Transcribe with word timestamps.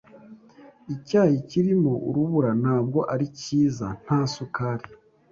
Icyayi 0.93 1.37
kirimo 1.49 1.91
urubura 2.07 2.51
ntabwo 2.61 2.99
ari 3.13 3.25
cyiza 3.39 3.87
nta 4.03 4.19
sukari. 4.33 4.85